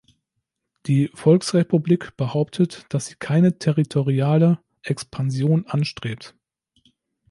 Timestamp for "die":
0.87-1.11